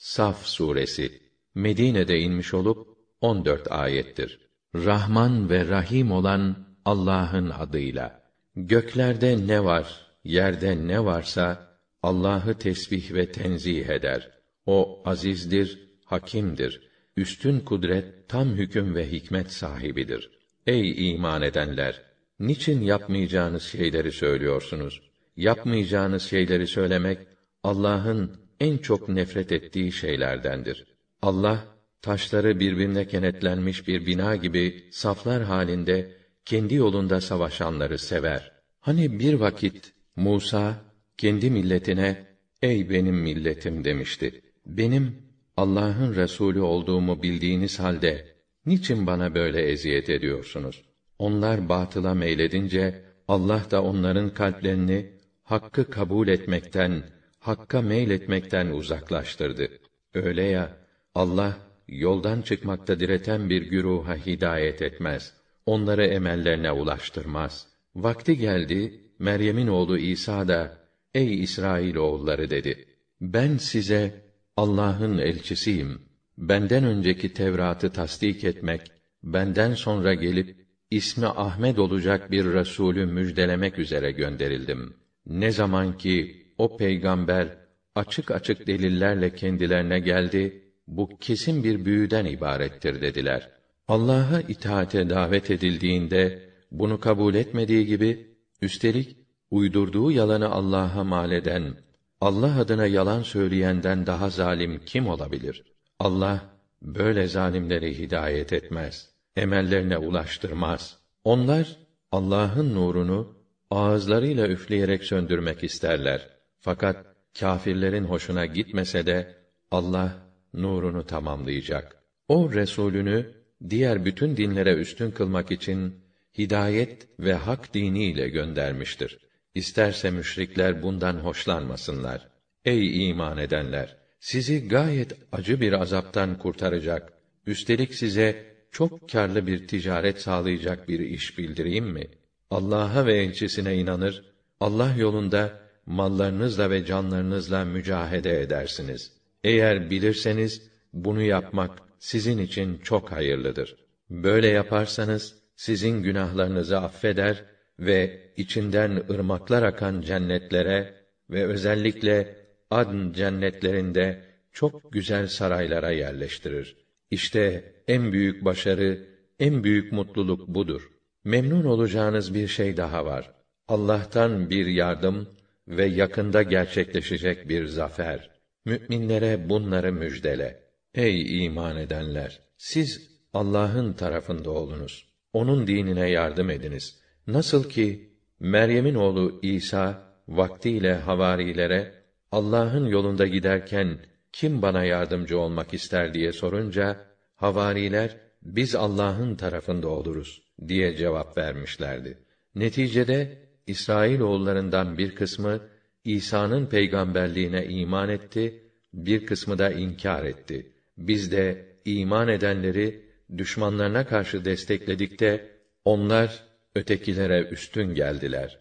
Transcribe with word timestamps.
Saf 0.00 0.46
suresi 0.46 1.22
Medine'de 1.54 2.20
inmiş 2.20 2.54
olup 2.54 2.88
14 3.20 3.72
ayettir. 3.72 4.40
Rahman 4.74 5.50
ve 5.50 5.68
Rahim 5.68 6.12
olan 6.12 6.66
Allah'ın 6.84 7.50
adıyla. 7.50 8.22
Göklerde 8.56 9.46
ne 9.46 9.64
var, 9.64 10.06
yerde 10.24 10.86
ne 10.86 11.04
varsa 11.04 11.76
Allah'ı 12.02 12.54
tesbih 12.54 13.12
ve 13.14 13.32
tenzih 13.32 13.88
eder. 13.88 14.30
O 14.66 15.02
azizdir, 15.04 15.78
hakimdir. 16.04 16.90
Üstün 17.16 17.60
kudret, 17.60 18.28
tam 18.28 18.48
hüküm 18.48 18.94
ve 18.94 19.12
hikmet 19.12 19.52
sahibidir. 19.52 20.30
Ey 20.66 21.10
iman 21.10 21.42
edenler, 21.42 22.02
niçin 22.38 22.80
yapmayacağınız 22.80 23.62
şeyleri 23.62 24.12
söylüyorsunuz? 24.12 25.02
Yapmayacağınız 25.36 26.22
şeyleri 26.22 26.66
söylemek 26.66 27.18
Allah'ın 27.62 28.49
en 28.60 28.78
çok 28.78 29.08
nefret 29.08 29.52
ettiği 29.52 29.92
şeylerdendir. 29.92 30.86
Allah 31.22 31.64
taşları 32.02 32.60
birbirine 32.60 33.08
kenetlenmiş 33.08 33.88
bir 33.88 34.06
bina 34.06 34.36
gibi 34.36 34.88
saflar 34.92 35.42
halinde 35.42 36.16
kendi 36.44 36.74
yolunda 36.74 37.20
savaşanları 37.20 37.98
sever. 37.98 38.52
Hani 38.80 39.18
bir 39.18 39.34
vakit 39.34 39.92
Musa 40.16 40.74
kendi 41.18 41.50
milletine 41.50 42.26
ey 42.62 42.90
benim 42.90 43.16
milletim 43.16 43.84
demişti. 43.84 44.40
Benim 44.66 45.16
Allah'ın 45.56 46.14
Resulü 46.14 46.60
olduğumu 46.60 47.22
bildiğiniz 47.22 47.80
halde 47.80 48.26
niçin 48.66 49.06
bana 49.06 49.34
böyle 49.34 49.62
eziyet 49.62 50.10
ediyorsunuz? 50.10 50.82
Onlar 51.18 51.68
batıla 51.68 52.14
meyledince 52.14 53.04
Allah 53.28 53.62
da 53.70 53.82
onların 53.82 54.34
kalplerini 54.34 55.10
hakkı 55.42 55.90
kabul 55.90 56.28
etmekten, 56.28 57.02
hakka 57.40 57.82
meyletmekten 57.82 58.66
uzaklaştırdı. 58.66 59.68
Öyle 60.14 60.42
ya 60.42 60.76
Allah 61.14 61.56
yoldan 61.88 62.42
çıkmakta 62.42 63.00
direten 63.00 63.50
bir 63.50 63.62
güruha 63.62 64.16
hidayet 64.26 64.82
etmez. 64.82 65.34
Onları 65.66 66.06
emellerine 66.06 66.72
ulaştırmaz. 66.72 67.66
Vakti 67.96 68.38
geldi, 68.38 69.00
Meryem'in 69.18 69.66
oğlu 69.66 69.98
İsa 69.98 70.48
da, 70.48 70.78
ey 71.14 71.42
İsrail 71.42 71.96
oğulları 71.96 72.50
dedi. 72.50 72.86
Ben 73.20 73.56
size 73.56 74.24
Allah'ın 74.56 75.18
elçisiyim. 75.18 76.02
Benden 76.38 76.84
önceki 76.84 77.34
Tevrat'ı 77.34 77.92
tasdik 77.92 78.44
etmek, 78.44 78.80
benden 79.22 79.74
sonra 79.74 80.14
gelip 80.14 80.56
ismi 80.90 81.26
Ahmed 81.26 81.76
olacak 81.76 82.30
bir 82.30 82.44
Resulü 82.44 83.06
müjdelemek 83.06 83.78
üzere 83.78 84.12
gönderildim. 84.12 84.94
Ne 85.26 85.50
zaman 85.50 85.98
ki 85.98 86.40
o 86.60 86.76
peygamber 86.76 87.48
açık 87.94 88.30
açık 88.30 88.66
delillerle 88.66 89.34
kendilerine 89.34 90.00
geldi, 90.00 90.64
bu 90.86 91.18
kesin 91.20 91.64
bir 91.64 91.84
büyüden 91.84 92.24
ibarettir 92.24 93.00
dediler. 93.00 93.50
Allah'a 93.88 94.40
itaate 94.40 95.10
davet 95.10 95.50
edildiğinde 95.50 96.42
bunu 96.70 97.00
kabul 97.00 97.34
etmediği 97.34 97.86
gibi 97.86 98.36
üstelik 98.62 99.16
uydurduğu 99.50 100.10
yalanı 100.10 100.48
Allah'a 100.48 101.04
mal 101.04 101.32
eden, 101.32 101.74
Allah 102.20 102.60
adına 102.60 102.86
yalan 102.86 103.22
söyleyenden 103.22 104.06
daha 104.06 104.30
zalim 104.30 104.80
kim 104.86 105.08
olabilir? 105.08 105.64
Allah 105.98 106.40
böyle 106.82 107.26
zalimleri 107.26 107.98
hidayet 107.98 108.52
etmez. 108.52 109.10
Emellerine 109.36 109.98
ulaştırmaz. 109.98 110.98
Onlar 111.24 111.76
Allah'ın 112.12 112.74
nurunu 112.74 113.36
ağızlarıyla 113.70 114.48
üfleyerek 114.48 115.04
söndürmek 115.04 115.64
isterler. 115.64 116.39
Fakat 116.60 117.06
kâfirlerin 117.38 118.04
hoşuna 118.04 118.46
gitmese 118.46 119.06
de 119.06 119.34
Allah 119.70 120.18
nurunu 120.54 121.06
tamamlayacak. 121.06 121.96
O 122.28 122.52
Resulünü 122.52 123.32
diğer 123.70 124.04
bütün 124.04 124.36
dinlere 124.36 124.74
üstün 124.74 125.10
kılmak 125.10 125.50
için 125.50 125.94
hidayet 126.38 127.08
ve 127.20 127.34
hak 127.34 127.74
diniyle 127.74 128.28
göndermiştir. 128.28 129.18
İsterse 129.54 130.10
müşrikler 130.10 130.82
bundan 130.82 131.16
hoşlanmasınlar. 131.16 132.28
Ey 132.64 133.08
iman 133.08 133.38
edenler! 133.38 133.96
Sizi 134.20 134.68
gayet 134.68 135.12
acı 135.32 135.60
bir 135.60 135.72
azaptan 135.72 136.38
kurtaracak, 136.38 137.12
üstelik 137.46 137.94
size 137.94 138.46
çok 138.70 139.10
karlı 139.10 139.46
bir 139.46 139.68
ticaret 139.68 140.20
sağlayacak 140.20 140.88
bir 140.88 141.00
iş 141.00 141.38
bildireyim 141.38 141.86
mi? 141.86 142.06
Allah'a 142.50 143.06
ve 143.06 143.16
elçisine 143.16 143.76
inanır, 143.76 144.24
Allah 144.60 144.94
yolunda 144.96 145.60
mallarınızla 145.86 146.70
ve 146.70 146.84
canlarınızla 146.84 147.64
mücahede 147.64 148.40
edersiniz. 148.40 149.12
Eğer 149.44 149.90
bilirseniz 149.90 150.70
bunu 150.92 151.22
yapmak 151.22 151.70
sizin 151.98 152.38
için 152.38 152.78
çok 152.78 153.12
hayırlıdır. 153.12 153.76
Böyle 154.10 154.48
yaparsanız 154.48 155.34
sizin 155.56 156.02
günahlarınızı 156.02 156.78
affeder 156.78 157.44
ve 157.78 158.20
içinden 158.36 159.02
ırmaklar 159.10 159.62
akan 159.62 160.00
cennetlere 160.00 160.94
ve 161.30 161.46
özellikle 161.46 162.36
adn 162.70 163.12
cennetlerinde 163.12 164.24
çok 164.52 164.92
güzel 164.92 165.26
saraylara 165.26 165.90
yerleştirir. 165.90 166.76
İşte 167.10 167.72
en 167.88 168.12
büyük 168.12 168.44
başarı, 168.44 169.06
en 169.38 169.64
büyük 169.64 169.92
mutluluk 169.92 170.48
budur. 170.48 170.90
Memnun 171.24 171.64
olacağınız 171.64 172.34
bir 172.34 172.48
şey 172.48 172.76
daha 172.76 173.04
var. 173.04 173.30
Allah'tan 173.68 174.50
bir 174.50 174.66
yardım 174.66 175.28
ve 175.70 175.86
yakında 175.86 176.42
gerçekleşecek 176.42 177.48
bir 177.48 177.66
zafer. 177.66 178.30
Müminlere 178.64 179.48
bunları 179.48 179.92
müjdele. 179.92 180.60
Ey 180.94 181.44
iman 181.44 181.76
edenler! 181.76 182.40
Siz 182.56 183.10
Allah'ın 183.32 183.92
tarafında 183.92 184.50
olunuz. 184.50 185.06
Onun 185.32 185.66
dinine 185.66 186.10
yardım 186.10 186.50
ediniz. 186.50 187.00
Nasıl 187.26 187.68
ki 187.68 188.10
Meryem'in 188.40 188.94
oğlu 188.94 189.40
İsa 189.42 190.14
vaktiyle 190.28 190.94
havarilere 190.94 191.94
Allah'ın 192.32 192.86
yolunda 192.86 193.26
giderken 193.26 193.98
kim 194.32 194.62
bana 194.62 194.84
yardımcı 194.84 195.38
olmak 195.38 195.74
ister 195.74 196.14
diye 196.14 196.32
sorunca 196.32 197.06
havariler 197.36 198.16
biz 198.42 198.74
Allah'ın 198.74 199.36
tarafında 199.36 199.88
oluruz 199.88 200.42
diye 200.68 200.96
cevap 200.96 201.38
vermişlerdi. 201.38 202.18
Neticede 202.54 203.49
İsrail 203.70 204.20
oğullarından 204.20 204.98
bir 204.98 205.14
kısmı 205.14 205.60
İsa'nın 206.04 206.66
peygamberliğine 206.66 207.66
iman 207.66 208.08
etti, 208.08 208.64
bir 208.94 209.26
kısmı 209.26 209.58
da 209.58 209.70
inkar 209.70 210.24
etti. 210.24 210.66
Biz 210.98 211.32
de 211.32 211.66
iman 211.84 212.28
edenleri 212.28 213.00
düşmanlarına 213.38 214.06
karşı 214.06 214.44
destekledikte 214.44 215.50
onlar 215.84 216.44
ötekilere 216.74 217.48
üstün 217.50 217.94
geldiler. 217.94 218.58